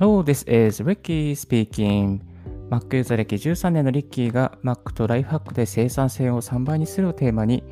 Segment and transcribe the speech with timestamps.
[0.00, 2.22] Hello, this is Ricky speaking.
[2.70, 7.62] Mac ユーザー歴13年のリッキーが Mac とライフハックで生産性を3倍にするをテーマに、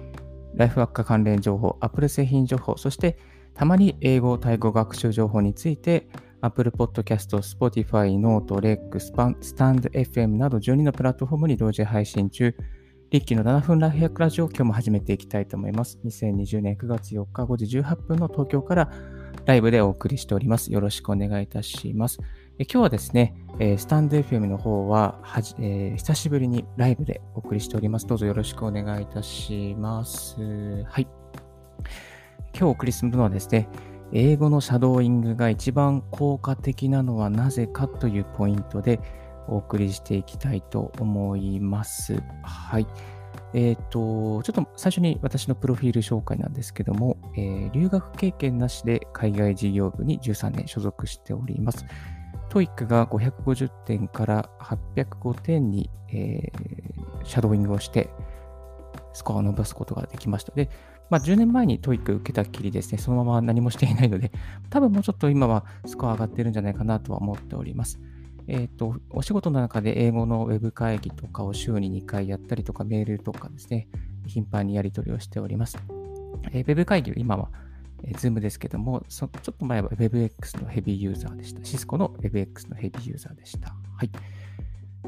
[0.55, 3.17] ライフハック関連情報、Apple 製品情報、そして
[3.55, 6.07] たまに英語、タイ語学習情報について、
[6.43, 12.55] Apple Podcast、Spotify、Note、Rex、Stand FM など12のプラットフォームに同時配信中、
[13.09, 15.99] リッキーの7分ライフハックラジオを今日も始めていきたいと思います。
[16.05, 18.91] 2020年9月4日5時18分の東京から
[19.49, 20.71] ライブでお送りしております。
[20.71, 22.19] よろしくお願いいたします。
[22.59, 28.07] え今日はですね、えスタンド FM の方ははじ、えー、久しぶりにライブでお送りしております。
[28.07, 30.37] どうぞよろしくお願いいたします。
[30.85, 31.09] はい。
[32.53, 33.71] 今日お送りするのはですね、
[34.13, 39.01] 英語のシャドーイングが一番効果的なのはなぜかというポイントで
[39.49, 42.23] お送りしていきたいと思います。
[42.43, 42.87] はい。
[43.55, 51.87] えっ、ー、と、ちょっと最初に私のプロフィール紹介なんですけども、えー、留学経験なしで海外事業部に13年所属しております。
[52.51, 58.11] TOEICが550点から805点に、えー、シャドウイングをして、
[59.13, 60.53] スコアを伸ばすことができました。
[60.55, 60.71] で、
[61.11, 64.31] まあ、10年前に TOEIC受けたきりですね、そのまま何もしていないので、
[64.71, 67.99] 多分もうちょっと今はスコア上がってるんじゃないかなとは思っております。
[68.49, 73.89] えっ、ー、と、お仕事の中で英語のウェブ会議とかを週に2回やったりとか、メールとかですね、
[74.27, 75.79] 頻繁にやり取りをしております。
[76.53, 77.51] えー、ウェブ会議は、今は、
[78.05, 81.65] えー、Zoom ですけどもちょっと前は WebX のヘビーユーザーでした。
[81.65, 83.75] シスコの WebX のヘビーユーザーでした。
[83.97, 84.11] はい。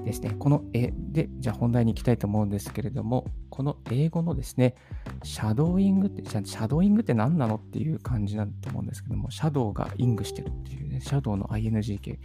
[0.05, 0.35] ですね。
[0.39, 4.75] この絵で、じゃあ本題に行きたいと思うんですけれども、この英語のですね、
[5.23, 12.19] シャドーイングって、シャドーイングって何なのっていう感じだと思うんですけども、シャドウがイングしてるっていうね、シャドウの ING 系。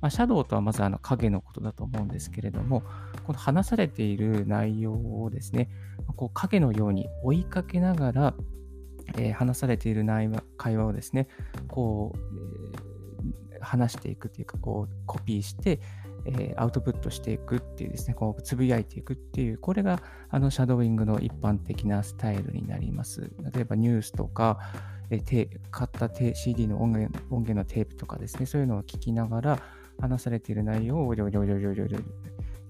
[0.00, 2.82] まあ、シャドウとはまずあの影のことだと思うんですけれども、
[3.26, 5.68] この話されている内容をですね、
[6.16, 8.34] こう影のように追いかけながら、
[9.16, 11.28] えー、話されている内会話をですね、
[11.68, 12.18] こう、
[13.54, 15.80] えー、話していくというか、こう、コピーして、
[16.24, 23.30] え、アウトプットしていくっていうですね、こう、つぶやいていくっていう、これが、あの、シャドウイングの一般的なスタイルになります。
[23.52, 24.58] 例えば、ニュースとか、
[25.10, 25.20] え
[25.70, 29.58] 買った CD の音源音源のテープとかですね、そういうのを聞きながら、
[30.00, 31.14] 話されている内容を、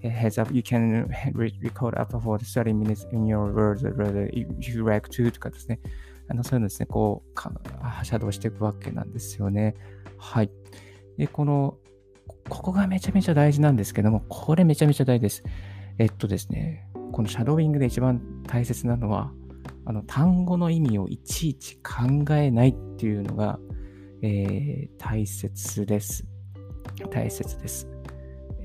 [0.01, 5.09] Heads up, you can record up for 30 minutes in your words if you like
[5.09, 5.79] to とかですね。
[6.29, 9.75] あのそういうのですね、こう、シャドウしていくわけなんですよね。
[10.17, 10.51] はい。
[11.17, 11.77] で、この、
[12.47, 15.43] ここがめちゃめちゃ大事なんですけども、これめちゃめちゃ大事です。
[15.97, 19.33] えっとですね、このシャドウイングで一番大切なのは、
[19.85, 23.59] あの単語の意味をいちいち考えないっていうのが、
[24.21, 26.28] えー、大切です。
[27.11, 27.87] 大切です。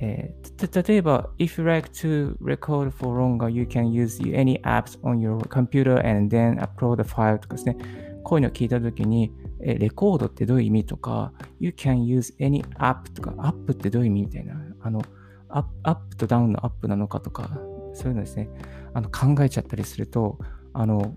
[0.00, 6.04] えー、例えば、if you like to record for longer, you can use any apps on your computer
[6.04, 7.76] and then upload the file とかですね。
[8.24, 15.02] こういうのを聞いたときに、えレコードってどういう意味とか、you can use any app とか、アップってどういう意味みたいな、あの、
[15.48, 17.50] アップとダウンのアップなのかとか、
[17.92, 18.48] そういうのですね、
[18.92, 20.38] あの考えちゃったりすると、
[20.72, 21.16] あの、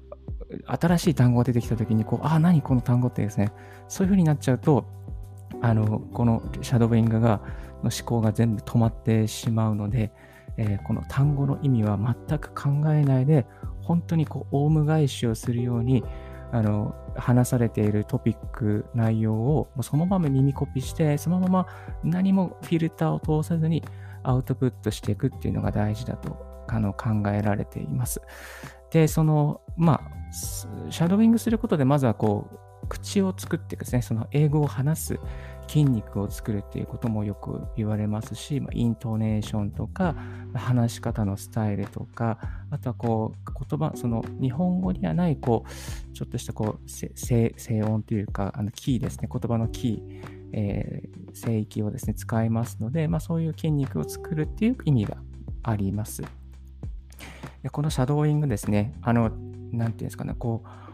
[0.66, 3.52] 新しい単語が出てきたときに、こう、あ、何この単語ってですね、
[3.88, 4.86] そういう風になっちゃうと、
[5.62, 7.42] あの、このシャドーイングが、
[7.84, 10.12] の思考が全部止まってしまうので、
[10.58, 13.46] えー、この単語の意味は全く考えないで、
[13.82, 16.04] 本当にこう、オウム返しをするように、
[16.52, 21.68] あの、話されているトピック、内容をそのまま耳コピして、そのまま
[22.04, 23.84] 何もフィルターを通さずに
[24.24, 28.22] アウトプットしていくっていうのが大事だとあの考えられています。
[28.92, 35.20] で、その、まあ、シャドウイングすることで、まずはこう、口を作ってですね、その英語を話す
[35.68, 40.16] 筋肉を作るっていうこともよく言われますし、まあ、イントネーションとか、
[40.54, 42.40] 話し方のスタイルとか、
[42.72, 50.24] あとはこう、言葉、その日本語にはない、こう、ちょっとしたこう、静音というか、あのキーですね、言葉のキー、
[50.54, 55.18] えー、声域をですね、使いますので、まあ、そういう筋肉を作るっていう意味が
[55.64, 56.24] あります。
[57.64, 59.32] でこのシャドーイングですね、あの、
[59.72, 60.87] なんていうんですかね、こう、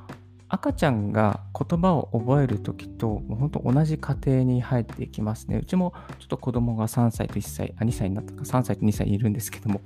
[0.53, 5.57] 赤ちゃんが言葉を覚えるときと、もう本当同じ過程に入っていきますね。
[5.57, 9.81] うちもちょっと子供が3歳と1歳、あ、2歳になったか、3歳と2歳いるんですけども、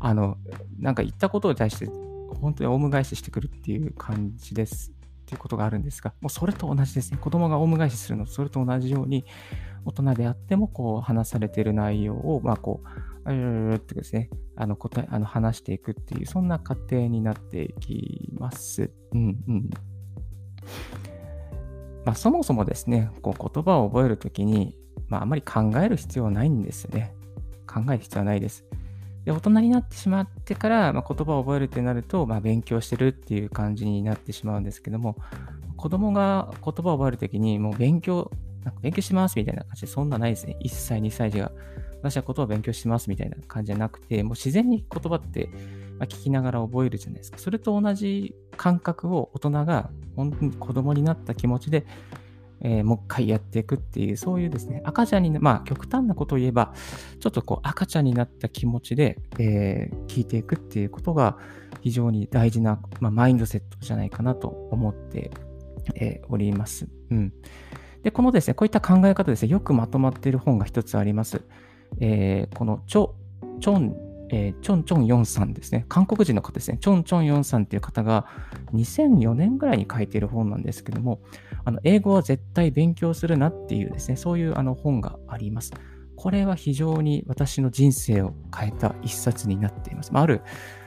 [0.00, 0.38] あの、
[0.78, 1.84] なんか言ったことに対して、
[2.40, 4.94] 本当にオウム返ししてくるっていう感じですっ
[5.26, 7.18] ていうことがあるんですが、もうそれと同じですね。
[7.18, 9.26] 子供がオウム返しするのそれと同じように、
[9.84, 12.82] 大人であっても、こう、話されている内容を、まあ、こ
[13.26, 18.90] う、うってですね、あの、答え、あの、話していくっていう、そんな過程になっていきます。
[19.12, 19.70] うんうん。
[22.04, 24.76] まあ、そもそもですね、こう言葉を覚えるときに、
[25.08, 27.12] まあ、あまり考える必要はないんですよね。
[27.66, 28.64] 考える必要はないです。
[29.24, 35.16] で、大人になってしまってから、まあ、言葉を覚えるってなると、まあ、勉強してるっていう感じになってしまうんですけども、
[35.76, 38.30] 子供が言葉を覚えるときに、もう勉強
[38.66, 40.56] なんか勉強しますみたいな感じで、そんなないですね。
[40.60, 41.52] 1歳、2歳児が、
[42.02, 45.48] 私は言葉を勉強しますみたいな感じじゃなくて、もう自然に言葉って
[46.04, 47.38] 聞きながら覚えるじゃないですか。
[47.38, 51.86] それと同じ感覚を大人が本当に子供になった気持ちで、
[52.60, 56.74] えー、もう一回やっていくっていう、そういうですね、赤ちゃんに、まあ極端なことを言えば、
[57.20, 61.38] ちょっとこう赤ちゃんになった気持ちで、えー、聞いていくっていうことが
[61.80, 65.30] 非常に大事な、まあ、マインドセットじゃないかなと思って、
[65.94, 66.88] えー、おります。
[67.10, 67.32] うん。
[68.02, 71.42] で、このですね、こういった考え方ですね、よくまとまっている本が一つあります。
[72.00, 73.10] えー、このチョ、
[73.60, 73.96] チョン、
[74.30, 75.86] えー、チョンチョンヨンさんですね。
[75.88, 76.78] 韓国人の方ですね。
[76.80, 78.26] チョンチョンヨンさんっていう方が
[78.74, 81.20] 2004年ぐらいに書いている本なんですけども、
[81.64, 85.72] あの英語は絶対勉強するなっていうですね、そういうあの本があります。
[86.16, 90.12] これは非常に私の人生を変えた一冊になっています。
[90.12, 90.42] まあ、ある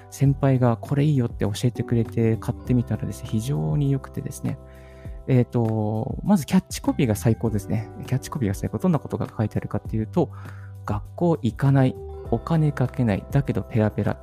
[0.10, 4.58] 先輩がこれいいよって教えてくれて買ってみたらですね、非常に良くてですね、
[5.28, 7.90] えっ、ー、と、まずキャッチコピーが最高ですね。
[8.08, 8.80] キャッチコピーが最高。
[8.80, 10.32] どんなことが書いてあるかっていうと、
[10.86, 11.96] 学校行かない、
[12.32, 14.18] お金かけない、だけどペラペラ。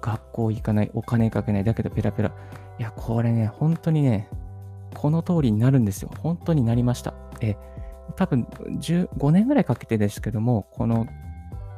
[0.00, 2.32] 学校行かない、お金かけない、だけどペラペラ。
[2.78, 4.28] いや、これね、本当にね、
[4.94, 6.10] この通りになるんですよ。
[6.18, 7.14] 本当になりました。
[7.40, 7.56] え、
[8.16, 11.06] 多分15年ぐらいかけてですけども、この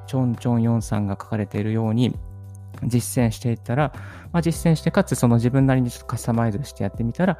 [0.07, 2.15] チョンチョンヨンさんが書かれているように、
[2.85, 3.93] 実践していったら、
[4.33, 7.39] まあ、実践して、かつその自分なりにちょっとカスタマイズしてやってみたら、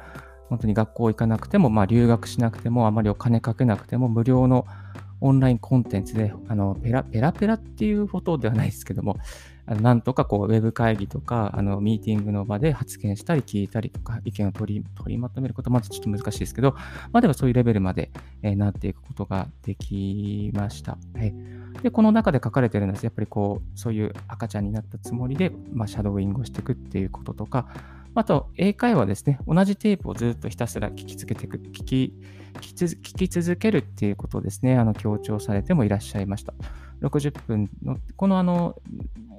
[0.49, 4.65] 本当に学校行かなくても、まあ、留学しなくても、あまりお金かけなくても、無料の
[5.21, 9.17] オンラインコンテンツで、あのペラペラペラっていうことではないですけども、
[9.65, 16.71] あのなんとかこうウェブ会議とかあのミーティングの場で発言したり聞いたりとか意見を取り取りまとめることまずちょっと難しいですけど、
[17.11, 18.11] まあ、でもそういうレベルまで、
[18.41, 20.97] えー、なっていくことができました。
[21.13, 21.33] はい、
[21.83, 27.67] で、この中で書かれてるのは、やっぱりこう、そういう赤ちゃんになったつもりで、まあ、シャドーイングをしていくっていうこととか、
[28.15, 29.39] あと、英会話ですね。
[29.47, 32.13] 同じテープをずっとひたすら聞き続けていく、聞き、
[32.59, 36.53] 聞き続けるっていうことをですね、あの、強調されてもいらっしゃいました。
[37.01, 38.75] 60分の、このあの、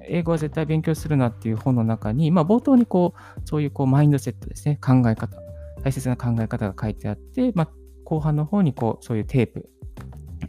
[0.07, 5.37] 英語は絶対勉強するなっていう本の中に、まあ、冒頭にこう、そういうこう、マインドセットですね、考え方、
[5.83, 7.69] 大切な考え方が書いてあって、まあ、
[8.03, 9.69] 後半の方にこう、そういうテープ、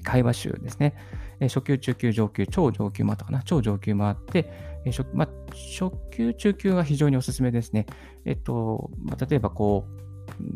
[0.02, 0.94] 会話集ですね、
[1.40, 4.50] 初級、中級、上級、超上級もあったかな、超上級もあって、
[4.84, 7.86] え初まあ、初級、中級が非常におすすめですね。
[8.24, 10.02] えっと、まあ、例えばこう、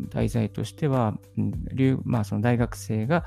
[0.09, 1.17] 題材としては、
[2.03, 3.25] まあ、その大学生が、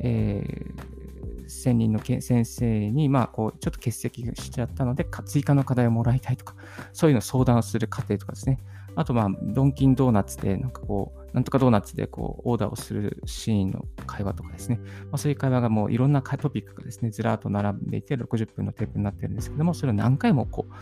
[0.00, 6.54] えー、専任の先生に、まあ、こう、ちょっと欠席しちゃったので、追加の課題をもらいたいとか、
[6.92, 8.58] そういうのを相談する過程とかですね。
[8.94, 14.80] あと、まあ、ドンキンドーナツで、なんかこう、なんとかドーナツでこう、オーダーをするシーンの会話とかですね。
[15.04, 20.72] まあ、そういう会話がもういろんなトピックがですね、ずらっと並んでいて、60分のテープになってるんですけども、それを何回もこう、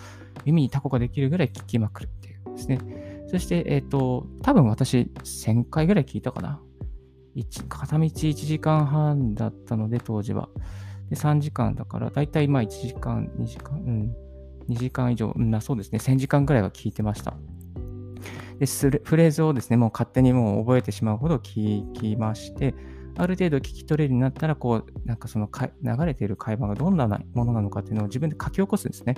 [0.44, 3.24] 耳にタコができるぐらい聞きまくるっていうですね。
[3.28, 6.60] そして、えっ、ー、と、多分私、1000回ぐらい聞いたかな。
[7.68, 10.48] 片道1時間半だったので、当時は。
[11.08, 14.16] で、3時間だから、だいたいまあ1時間、2時間、うん、
[14.68, 17.36] 2時間以上、うん、そうですね、1000時間ぐらいは聞いてました。
[18.60, 22.74] でフレーズをですね、もう勝手にもう覚えてしまうほど聞きまして、
[23.16, 25.48] ある程度聞き取れるようになったら、こう、なんかその
[25.82, 29.16] 流れている会話がどんなものなのかっていうのを自分で書き起こすんですね。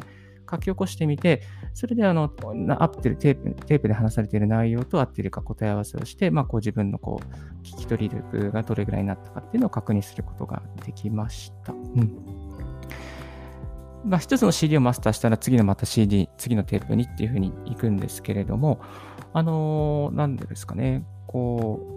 [0.49, 1.43] 書き起こしてみて、
[1.75, 2.31] それであの、
[2.79, 11.73] 合ってるテープ、テープで話されている内容と合っているか答え合わせをして、まあ、こう自分のこう、聞き取り力がどれぐらいになったかっていうのを確認することができました。
[11.73, 12.17] うん。
[14.05, 18.81] まあ、一つの CD をマスターしたら次のまた CD、次のテープにっていうふうに行くんですけれども、
[19.33, 21.93] あのー、なんでですかね、こう、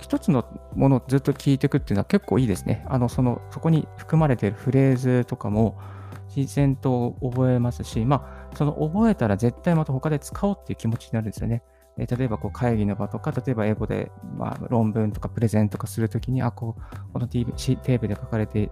[0.00, 2.84] 一つのものをずっと聞いていくっていうのは結構いいですね。
[2.88, 5.78] あの、その、そこに含まれているフレーズとかも
[6.34, 11.62] 自然と覚えますし、まあ、その覚えたら絶対また他で使おうっていう気持ちになるんですよね。
[11.98, 18.70] え例えばこう会議の場とか、例えば英語で、まあ、論文とかプレゼントとかするときに、あ、こう、このテープで書かれて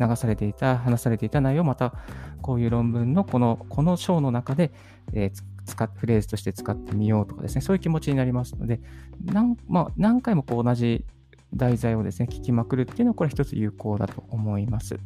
[0.00, 1.94] 流されていた、話されていた内容また
[2.40, 4.72] こういう論文のこのこの章の中で、
[5.12, 8.80] えー、使っフレーズとして使ってみようとかですね、そういう気持ちになりますので、
[9.24, 11.04] 何,、まあ、何回もこう同じ
[11.54, 14.98] 題材をですね、聞きまくるっていうのは、これ一つ有効だと思います。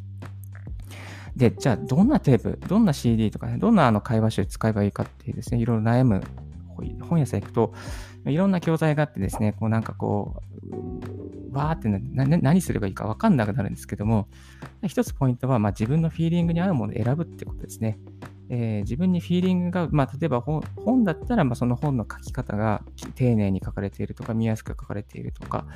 [1.36, 6.22] で、じゃあ、どんなテープ、どんな CD とかね、どんなあの会話集使えばいいかっていうですね、いろいろ悩む
[7.08, 7.74] 本屋さん行くと、
[8.26, 10.42] いろんな教材があってですね、こうなんかこ
[11.52, 14.28] う、わーって何すればいいか分かんなくなるんですけども、
[14.86, 17.98] 一つポイントは、まあ、自分のフィーリングに合うものを選ぶってことですね。
[18.48, 22.82] えー、自分にフィーリングが、まあ、例えば本本だったら、まあ、その本の書き方が
[23.14, 25.66] 丁寧に書かれているとか、見やすく書かれているとか、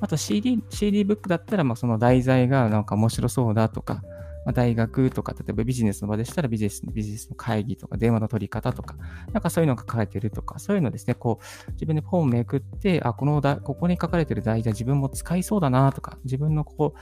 [0.00, 4.02] あと CD, CD ブックだったら、まあ、その題材がなんか面白そうだとか、
[4.44, 8.96] まあ、大学とか、例えばビジネスの場でしたらビジネスビジネスの会議とか、電話の取り方とか、
[9.32, 11.38] なんかそういうのが書かれているとか、そういうのですね、こ
[11.68, 16.98] う、自分で本をめくって、あ、このだ、ここに書かれている題材自分も使いそうだなとか、自分のこう、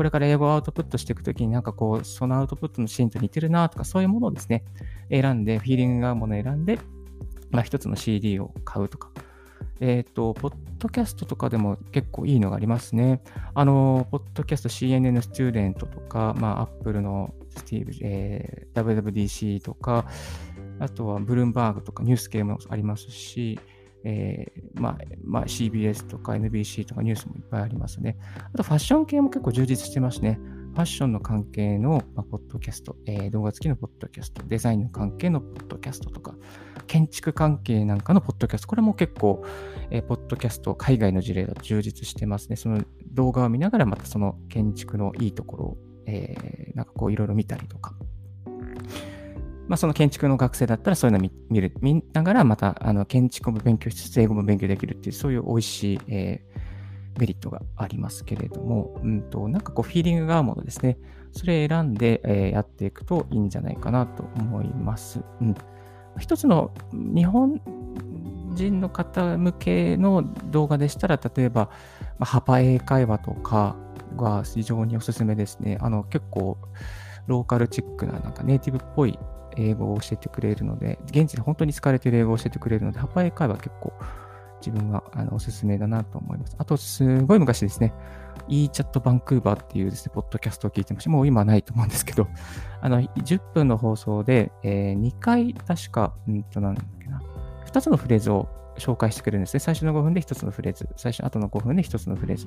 [0.00, 4.64] これから英語をアウトプットしていくときになんかこう、そのアウトプットのシーンと似てるなとか、そういうものをですね、
[5.10, 6.78] 選んで、フィーリングが合うものを選んで、
[7.50, 9.10] まあ一つの CD を買うとか、
[9.78, 13.20] えっ、ー、と、ポッドキャストとかでも結構いいのがありますね。
[13.52, 20.06] あの、ポッドキャスト CNN スチューデントとか、まあ、Apple のスティーブ、えー、WWDC とか、
[20.78, 23.60] あとはブルームバーグとかニュース系もありますし、
[24.04, 28.16] えー、まあ、まあ、CBS とか NBC とかニュースもいっぱいありますね。
[28.52, 30.40] あとファッション系も結構充実してますね。
[30.72, 36.34] ファッションの関係の、まあ、ポッドキャスト、えー、動画付きのポッドキャスト、デザインの関係のポッドキャストとか、
[36.86, 39.44] 建築関係なんかのポッドキャスト、これも結構、
[39.90, 42.56] えー、ポッドキャスト、海外の事例だと充実してますね。
[42.56, 47.94] その動画を見ながらまたその建築のいいところを、えー、なんかこういろいろ見たりとか。
[49.70, 56.60] まあ、その建築の学生だったらそういうの見る見ながら、またあの建築も勉強しつつ英語も勉強できるっていう、そういう美味しい、えー
[57.18, 60.96] メリットがありますけれども、うんと、なんかこうフィーリングが合うものですね。
[61.32, 65.20] それ選んで、えー、やっていくといいんじゃないかなと思います。
[65.40, 65.54] うん、
[66.18, 67.60] 一つの日本
[68.54, 71.68] 人の方向けの動画でしたら、例えば、
[72.18, 73.76] まあ、ハパ英会話とか
[74.16, 75.78] が非常におすすめですね。
[75.80, 76.58] あの結構
[77.26, 79.18] ローカルチックななんかネイティブっぽい
[79.56, 83.92] 英語を教えてくれるので、現地で本当に使われている英語を教えてくれるので、ハパ英会話結構
[84.60, 86.54] 自分はあのおすすめだなと思います。
[86.58, 87.92] あと、すごい昔ですね、
[88.48, 91.10] e チャットバンクーバーっていうですね、ポッドキャストを聞いてました。
[91.10, 92.28] もう今はないと思うんですけど、
[92.80, 97.22] あの、10分の放送で、えー、2回、確か、うんと、なんだっけな、
[97.66, 99.60] 2つのフレーズを紹介してくれるんですね。
[99.60, 102.46] 最初の5分で1つのフレーズ、最初、後の5分で1つのフレーズ。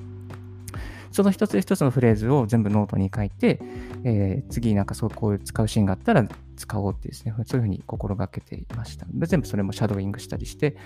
[1.10, 3.60] その一つ一つのフレーズを全部ノートに書いて、
[4.04, 6.26] えー、次なんかそうこういう使うシーンがあったら
[6.56, 9.06] 使おうってですね、そういうふうに心がけていました。
[9.08, 10.76] で全部それもシャドーイングしたりして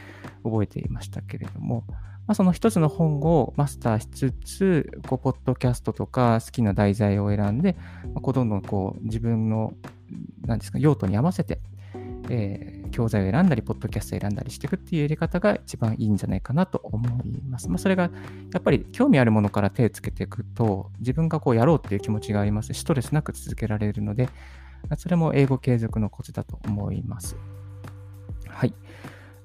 [0.44, 7.76] 覚えていましたけれども、まあ、その一つの本をマスターしつつ、こうポッドキャストとか好きな題材を選んで、
[8.14, 9.72] まあ、こうどんどんこう自分の
[10.44, 11.60] 何ですか用途に合わせて、
[12.30, 17.68] えー、教材を選んだり、ポッドキャストを選んだりしていくっていうやり方が一番いいんじゃないかなと思います。
[17.68, 18.10] まあ、それがや
[18.58, 22.78] っぱり興味あるものから手をつけていくと、自分がこうやろうっていう気持ちがありますし。
[22.78, 24.28] ストレスなく続けられるので、
[24.96, 27.36] それも英語継続のコツだと思います。
[28.48, 28.74] はい。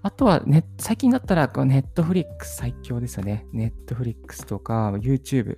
[0.01, 3.45] あとはね、最近だったら、ネットフリックス最強ですよね。
[3.51, 5.57] ネットフリックスとか、YouTube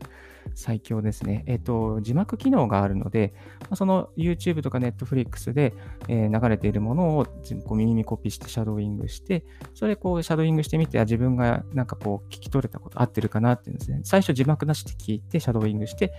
[0.54, 1.44] 最強ですね。
[1.48, 3.34] えっ、と、字幕機能があるので、
[3.74, 5.74] その YouTube とか Netflix で、
[6.08, 7.26] え、流れているものを
[7.66, 14.02] こう耳コピーしてシャドーイングして、それこうシャドーイングしてみて、自分がなんかこう聞き取れたこと合ってるかなっていうんですね。
[14.04, 16.14] 最初字幕なしで聞いてシャドーイングして、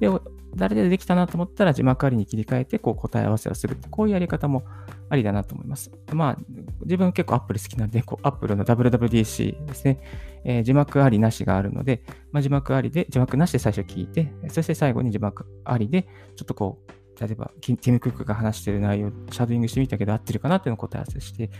[0.00, 0.08] で、
[0.54, 3.76] 誰でできたなと思ったら字幕ありに切り替えてこう答え合わせをする。
[3.90, 4.64] こういうやり方も
[5.08, 5.90] ありだなと思います。
[6.12, 6.38] まあ、
[6.82, 10.00] 自分結構 Apple 好きなんで、こう Apple の WWDC ですね、
[10.44, 16.02] えー、字幕ありなしがあるので、まあ、字幕ありで、字幕なしで最初聞いて、そして最後に字幕ありで、
[16.36, 21.50] ちょっとこう、例えば、ティム・クックが話している内容、シャドーイングしてみたけど合ってるかなっていうのを答え合わせして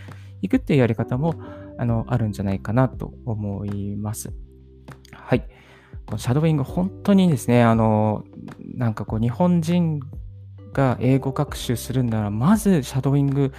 [0.41, 1.35] いくっていうやり方も、
[1.79, 4.33] あの、あるんじゃないかなと思います。
[5.13, 5.41] はい。
[6.07, 8.25] このシャドーイング、本当にですね、あの、
[8.75, 10.01] なんかこう、日本人
[10.73, 13.53] が英語学習するなら、まずシャドーイング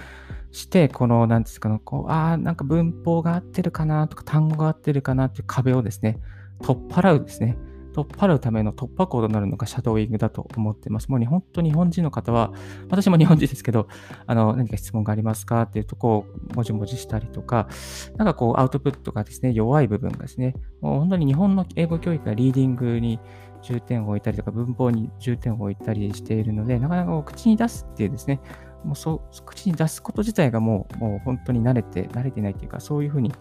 [0.54, 6.20] して、この、なんですかね、こう、ああ、なんか文法が合ってるかなとか、単語が合ってるかなっていう壁をですね、
[6.62, 7.58] 取っ払うですね。
[7.92, 11.08] 取っ払うための突破口となるのがシャドーイングだと思ってます。
[11.08, 12.52] もう日本と日本人の方は、
[12.88, 13.88] 私も日本人ですけど、
[14.26, 17.68] あの、何か質問がありますかっていうとこをもじもじしたりとか、
[18.16, 23.18] なんかこうアウトプットがですね、弱い部分がですね、もう本当に日本の英語教育がリーディングに
[23.62, 28.40] 重点を置いたりとか、文法に重点を置いたりしているので、なかなか口に出すっていうですね、
[28.84, 33.32] もうそ、口に出すこと自体がもう、もう本当に慣れて、慣れてないっていうか、そういうふうに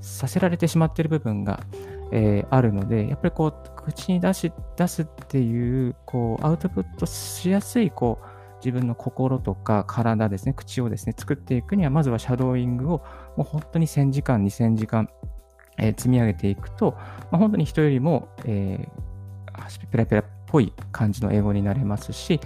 [0.00, 1.60] させられてしまっている部分が、
[2.12, 8.26] えー、あるので、やっぱりこう、口に出し、出すっていう、こう、アウトプットしやすい、こう、
[8.64, 13.04] 自分の心とか体ですね、口をですね、作っていくには、まずはシャドーイングを、
[13.36, 15.08] もう本当に1000時間、2000時間、
[15.78, 16.94] えー、積み上げていくと、
[17.30, 22.40] まあ、本当に人よりも、えー、ペラペラっぽい感じの英語になれますし、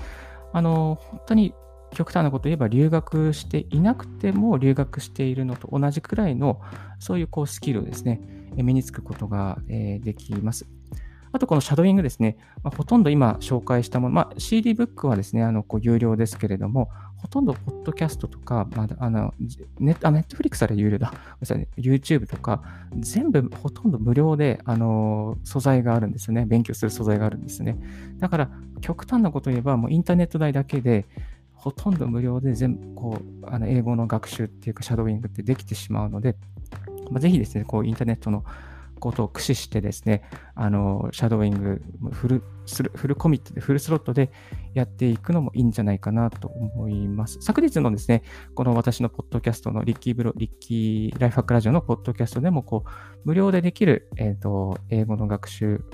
[0.53, 1.55] あの、本当に
[1.95, 6.61] 極端なこと言えば留学していなくても留学しているのと同じくらいの
[6.99, 8.21] そういうこうスキルをですね、
[8.57, 10.67] 身につくことができます。
[11.33, 19.35] あと、このシャドーイングですね、まあ、ほとんど今紹介したもの、まあ、CD ブックはですね、あのこう有料ですけれども、ほとんどポッドキャストとか、まあ、あの
[19.79, 21.13] ネット、フリックスは有料だ。
[21.77, 22.63] YouTube とか、
[22.99, 26.47] 全部ほとんど無料で、あの、素材があるんですよね。
[26.47, 27.77] 勉強する素材があるんですね。
[28.19, 28.51] だから、
[28.81, 31.05] 極端なこと言えば、もうインターネット代だけで、
[31.67, 36.37] ほとんど無料で全部、こう、あの英語の学習っていうか、シャドウイングってできてしまうので、
[37.11, 38.45] まあ、ぜひですね、こう、インターネットの
[39.01, 40.23] ことを駆使してですね、
[40.55, 41.83] あの、シャドウイング
[42.13, 42.43] フル、
[42.95, 44.31] フルコミットで、フルスロットで
[44.75, 47.39] やっていくのもいいんじゃないかなと思います。
[47.41, 48.23] 昨日のですね、
[48.55, 52.91] この私のポッドキャストのリッキーブロ、リッキーライフハックラジオのポッドキャストでも、こう、
[53.25, 55.85] 無料でできる、えっ、ー、と、英語の学習、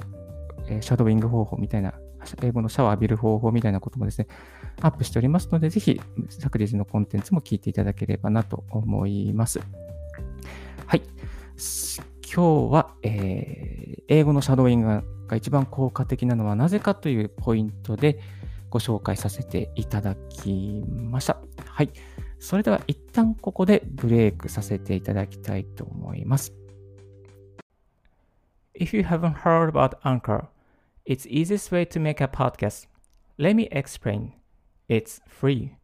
[0.68, 1.94] え、シャドウイング方法みたいな、
[2.42, 4.26] 英語のシャワー浴びる方法みたいなこともですね、
[4.80, 9.60] アップしておりますので、ぜひ、昨日のコンテンツも聞いていただければなと思います。
[10.86, 11.02] はい。
[12.34, 18.20] 今日は、えー、英語のシャドーイングが一番効果的なのはなぜかというポイントで
[18.70, 21.36] ご紹介させていただきました。
[21.66, 21.90] はい。
[22.38, 26.54] それでは一旦ここでブレイクさせていただきたいと思います。
[28.74, 30.46] If you haven't heard about Anchor,
[31.04, 32.86] it's easiest way to make a podcast.
[33.38, 34.34] Let me explain.
[34.88, 35.76] It's free.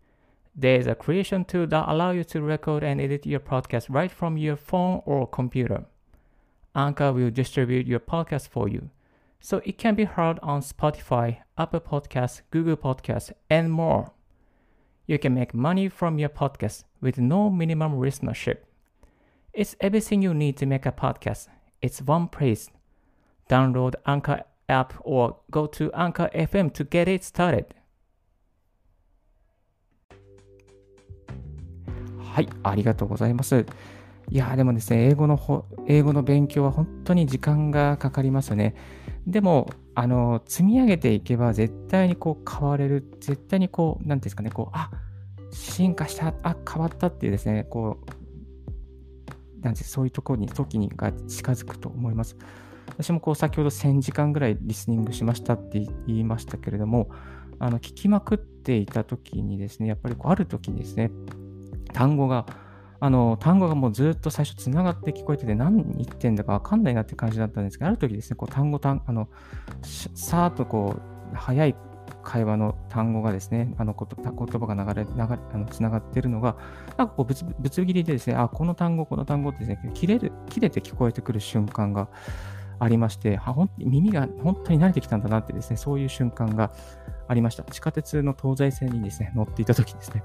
[0.55, 4.11] There is a creation tool that allows you to record and edit your podcast right
[4.11, 5.85] from your phone or computer.
[6.75, 8.91] Anchor will distribute your podcast for you.
[9.41, 14.13] So it can be heard on Spotify, Apple Podcasts, Google Podcasts, and more.
[15.07, 18.59] You can make money from your podcast with no minimum listenership.
[19.53, 21.49] It's everything you need to make a podcast.
[21.81, 22.69] It's one place.
[23.49, 27.67] Download Anchor app or go to Anchor FM to get it started.
[32.19, 33.67] はい、ありがとうございます。
[34.31, 38.75] いやでもですね、英語のほ英語の勉強は本当に時間がかかりますね。
[39.27, 44.91] でも、あの、積み上げていけば絶対にこう変われる、絶対にこう、なんですかね、こう、あ、
[45.51, 47.99] 進化した、あ、変わったっていうですね、こ
[49.61, 52.37] う、なんてそういうところに、時にが近づくと思います。
[52.89, 57.11] 私もこう先ほど1000時間ぐらいリスニングしましたって言いましたけれども、
[57.59, 61.11] あの聞きまくっていた時にですね、やっぱりこうある時にですね、
[61.93, 62.47] 単語が
[63.01, 69.29] あの、単語がもうずっと最初つながって聞こえてて、何言ってんだかわかんないなって感じだったんですけど、ある時ですね、こう単語、あの、
[69.83, 70.97] さーっとこ
[71.33, 71.77] う、早い
[72.25, 76.57] 会話の単語がですね、あのこと言葉が流れ、流れ、あの、つながってるのが、
[76.97, 82.09] なんかこう、ぶつ、ぶつ切りでですね、あ、この単語、この単語ってですね、切れる、切れて聞こえてくる瞬間が
[82.79, 86.73] ありまして、は耳が本当に慣れてきたんだなってですね、そういう瞬間が
[87.27, 87.65] ありました。
[87.65, 90.23] 地下鉄の東西線にですね、乗っていた時ですね、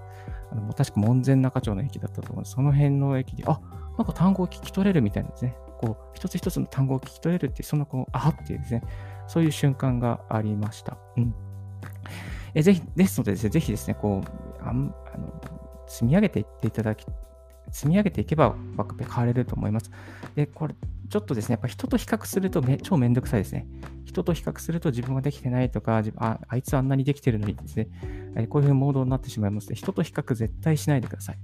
[0.52, 2.56] あの確か門前仲町の駅だったと思うんです。
[2.56, 3.60] その辺の駅で、あ、
[3.98, 8.84] なんか単語を聞き取れるみたいなですね、こう、一つ一つの単語を聞き取れるっていう、そのこう、あっていうですね、
[9.28, 10.98] そういう瞬間がありました。
[11.18, 11.34] うん。
[12.54, 15.34] えぜひ、ですのでですね、ぜひですね、こう、あんあの
[15.88, 17.06] 積み上げていっていただき、
[17.72, 19.92] 積み上げていけば、バックペ変われると思います。
[20.36, 20.76] で、これ、
[21.14, 23.68] ちょっとですね、やっぱ人と比較するとめ超めんどくさいですね。
[24.04, 27.88] 人と比較すると自分ができてないとか、ああいつあんなにできてるのにですね、
[28.36, 31.38] えこういうモードになってしまいますので、人と比較絶対しないでください。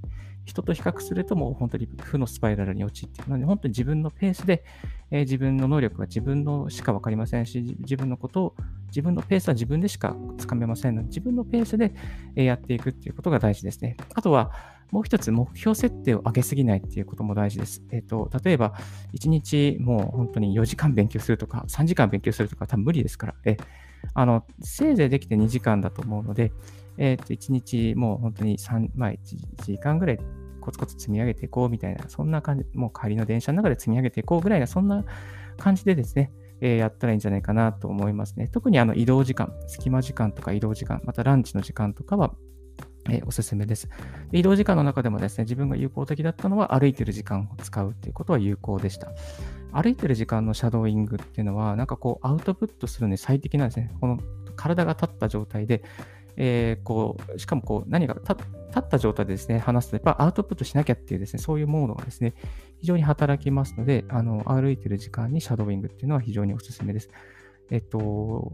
[0.43, 4.63] 人と比較するともう本当に負のスパイラルに陥っているので、本当に自分のペースで、
[5.11, 8.55] え、自分の能力は自分のしか分かりませんし、自分のことを、
[8.87, 11.93] 自分のペースは自分でしかつかめませんので、自分のペースで
[12.35, 13.97] えやっていくっていうことが大事ですね。
[14.15, 14.51] あとは、
[14.91, 17.83] もう一つ目標設定を上げすぎないっていうことも大事です。
[17.91, 18.73] えっ、ー、と、例えば、
[19.13, 23.57] 1日もう本当に4時間勉強するとか、3時間勉強するとか多分無理ですから、え
[24.13, 26.51] あの、せいぜいできて2時間だと思うので、
[26.97, 29.17] えっ、ー、と、1日もう本当に3、まあ1
[29.57, 30.19] 時間ぐらい
[30.59, 35.03] コツコツ積み上げていこうみたいな、そんな感じ、もう帰りの電車の中で積み上げていこうぐらいな、そんな
[35.57, 38.47] 感じでですね、えー、やったらいいんじゃないかなと思いますね。
[38.47, 42.33] 特にあの移動時間、隙間時間とか移動時間、またランチの時間とかは、
[43.17, 43.89] え、おすすめです。
[44.31, 49.11] 移動時間の中でもですね、自分が有効的だったのは歩いてる時間を使うっていうことは有効でした。
[49.71, 53.91] 歩いてる時間のシャドーイングっていうのは、なんかこうアウトプットするのに最適なんですね。
[53.99, 54.19] この
[54.55, 55.83] 体が立った状態で、
[56.35, 58.33] えー、こう、しかもこう何か立
[58.79, 62.33] った状態でですね、話すと、やっぱアウトプットしなきゃっていうですね、そういうモードがですね、
[62.79, 67.09] 非常に働きますので、あの、歩いてる時間にシャドーイングっていうのは非常におすすめです。
[67.71, 68.53] えっと、も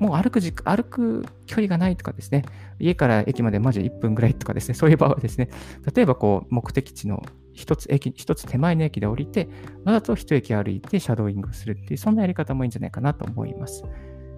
[0.00, 2.44] う歩く時歩く距離がないとかですね、
[2.78, 5.48] 家から駅までマジ1分ぐらいとかですね、そういう場合はですね、
[5.94, 9.48] 例えばこう、目的地の一つ駅、一つ手前の駅で降りて、
[9.84, 13.84] わざと一駅歩いてシャドーイングするっていう、そんなやり方もいいんじゃないかなと思います。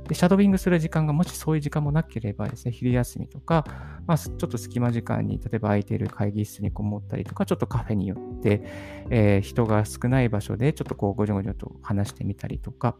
[0.08, 3.64] で、シャドーイングする時間がもしそういう時間もなければですね、昼休みとか、
[4.06, 8.62] まあ、ちょっと隙間時間に、例えば空いている会議室にこもったりとか、ちょっとカフェによって、
[9.10, 12.96] えー、人が少ない場所でちょっとこう、ごじょごじょと話してみたりとか、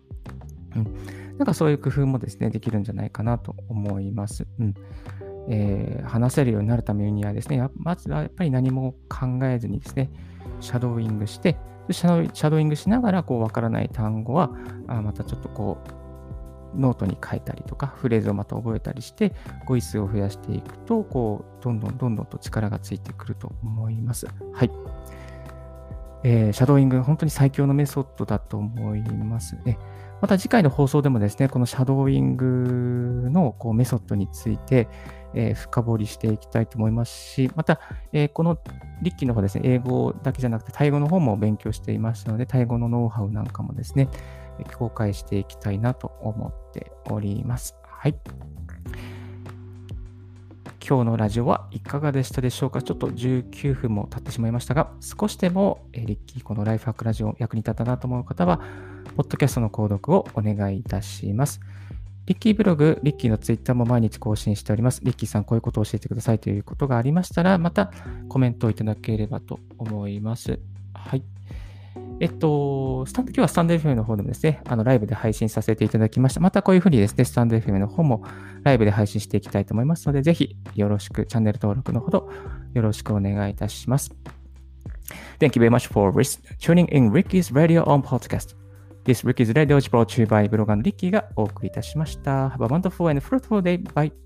[0.77, 1.37] うん。
[1.39, 4.47] なんかそういう工夫もですね、できるんじゃないかなと思います。
[4.59, 4.75] うん。
[5.49, 10.11] えー、話せるようになるためにはですね、まずはやっぱり何も考えずにですね、
[10.61, 11.57] シャドーイングして、
[11.91, 14.51] シャドーイングしながら、こう、わからない単語は、
[14.89, 15.79] あまたちょっとこ
[16.75, 19.33] う、ノートに書いたりとか、フレーズをまた覚えたりして、
[19.67, 24.27] 語彙数を増やしていくと、こう、どんどんどんどんと力がついてくると思います。
[24.53, 24.71] はい。
[26.29, 29.79] えー、シャドーイング、本当に最強のメソッドだと思いますね。
[30.21, 34.89] また次回の放送でもですね、このシャドーイングのこうメソッドについて、
[35.35, 37.79] えー、深掘りしていきたいと思いますし、また、
[38.13, 38.59] えー、この
[39.03, 44.09] リッキーの方ですね、英語だけじゃなくて、タイ語の方も勉強していましたので、タイ語のノウハウなんかもですね、
[44.77, 47.77] 公開していきたいなと思っております。
[47.85, 48.17] はい。
[50.89, 52.81] 今日のラジオはいかがでしたでしょうか？
[52.81, 58.61] ちょっと19分も経ってしまいましたが、少しでもリッキーこのライフハックラジオ役に立ったなと思う方は、
[59.17, 61.61] ポッドキャストの購読をお願いいたします。
[62.27, 65.01] リッキーブログ、リッキーのツイッターも毎日更新しております。
[65.03, 67.91] リッキーさん、こういうことを教えてくださいということがありましたら、また
[68.29, 70.61] コメントをいただければと思います。
[70.95, 71.25] はい。
[72.19, 76.41] えっと、スタンド、今日はスタンド FM の方でもですね、あの、ライブで配信させていただきました。
[76.41, 78.25] またこういうふうにですね、スタンド FM の方も
[78.63, 82.31] ライブで配信していきたいと思いますので、ぜひよろしく、チャンネル登録のほど
[82.73, 84.15] よろしくお願いいたします。
[85.39, 86.11] Thank you very much for
[86.59, 88.57] tuning in Ricky's Radio on Podcast.
[89.05, 92.49] This Ricky's Radio is brought to you by ブロガーのリッキーがお送りいたしました。
[92.49, 93.83] Have a wonderful and fruitful day.
[93.93, 94.26] Bye.